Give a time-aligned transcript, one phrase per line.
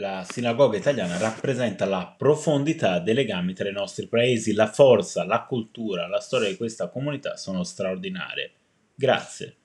[0.00, 5.42] La sinagoga italiana rappresenta la profondità dei legami tra i nostri paesi, la forza, la
[5.42, 8.52] cultura, la storia di questa comunità sono straordinarie.
[8.94, 9.56] Grazie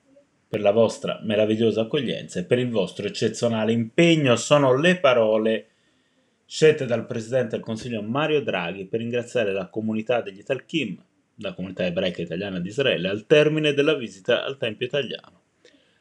[0.48, 5.68] per la vostra meravigliosa accoglienza e per il vostro eccezionale impegno sono le parole
[6.46, 11.00] scelte dal Presidente del Consiglio Mario Draghi per ringraziare la comunità degli Italkim,
[11.36, 15.42] la comunità ebraica italiana di Israele, al termine della visita al Tempio italiano.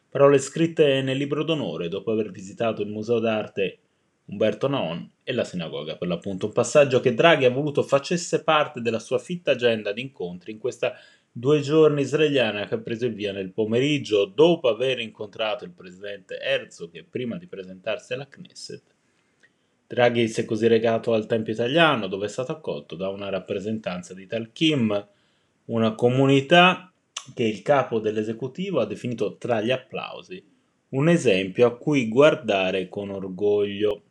[0.09, 3.77] Parole scritte nel libro d'onore dopo aver visitato il Museo d'arte
[4.25, 8.79] Umberto Naon e la sinagoga, per l'appunto, un passaggio che Draghi ha voluto facesse parte
[8.79, 10.93] della sua fitta agenda di incontri in questa
[11.29, 16.37] due giorni israeliana che ha preso il via nel pomeriggio dopo aver incontrato il presidente
[16.39, 18.83] Herzog prima di presentarsi alla Knesset.
[19.87, 24.13] Draghi si è così recato al Tempio italiano dove è stato accolto da una rappresentanza
[24.13, 25.07] di Talkim,
[25.65, 26.91] una comunità
[27.33, 30.51] che il capo dell'esecutivo ha definito tra gli applausi
[30.93, 34.03] un esempio a cui guardare con orgoglio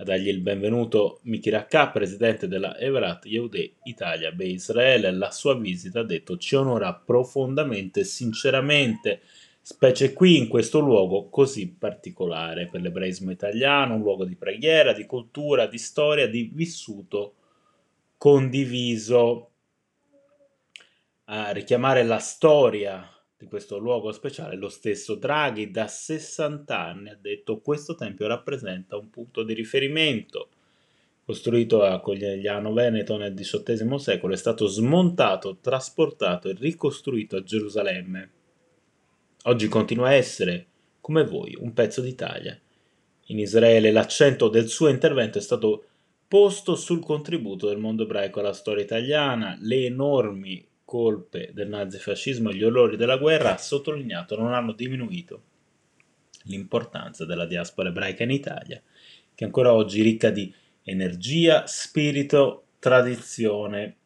[0.00, 5.10] a dargli il benvenuto Miki Rakka, presidente della Everat Yehudei Italia Be Israele.
[5.10, 9.22] La sua visita, ha detto, ci onora profondamente sinceramente,
[9.60, 15.04] specie qui in questo luogo così particolare per l'ebraismo italiano, un luogo di preghiera, di
[15.04, 17.34] cultura, di storia, di vissuto
[18.16, 19.50] condiviso.
[21.24, 23.04] A richiamare la storia
[23.38, 28.96] di questo luogo speciale, lo stesso Draghi da 60 anni ha detto questo tempio rappresenta
[28.96, 30.48] un punto di riferimento.
[31.24, 38.30] Costruito a Cogliano Veneto nel XVIII secolo, è stato smontato, trasportato e ricostruito a Gerusalemme.
[39.44, 40.66] Oggi continua a essere,
[41.00, 42.58] come voi, un pezzo d'Italia.
[43.26, 45.84] In Israele l'accento del suo intervento è stato
[46.26, 52.54] posto sul contributo del mondo ebraico alla storia italiana, le enormi colpe del nazifascismo e
[52.54, 55.42] gli orrori della guerra, ha sottolineato non hanno diminuito
[56.44, 58.80] l'importanza della diaspora ebraica in Italia,
[59.34, 60.50] che ancora oggi è ricca di
[60.84, 63.96] energia, spirito, tradizione.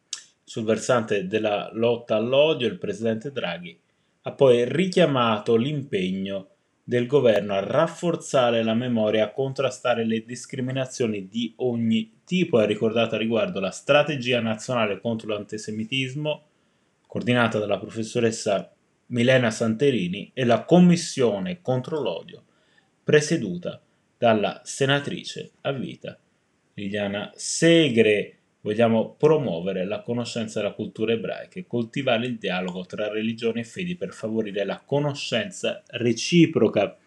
[0.43, 3.79] Sul versante della lotta all'odio, il presidente Draghi
[4.23, 6.49] ha poi richiamato l'impegno
[6.83, 12.57] del governo a rafforzare la memoria, a contrastare le discriminazioni di ogni tipo.
[12.57, 16.43] Ha ricordato a riguardo la strategia nazionale contro l'antisemitismo,
[17.13, 18.73] coordinata dalla professoressa
[19.07, 22.43] Milena Santerini, e la Commissione contro l'odio,
[23.03, 23.79] presieduta
[24.17, 26.17] dalla senatrice a vita
[26.73, 28.37] Liliana Segre.
[28.61, 33.95] Vogliamo promuovere la conoscenza della cultura ebraica e coltivare il dialogo tra religioni e fedi
[33.95, 36.97] per favorire la conoscenza reciproca.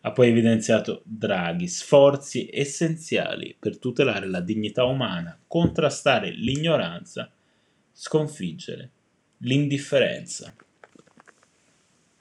[0.00, 7.30] Ha poi evidenziato Draghi sforzi essenziali per tutelare la dignità umana, contrastare l'ignoranza,
[7.92, 8.90] sconfiggere
[9.44, 10.54] l'indifferenza.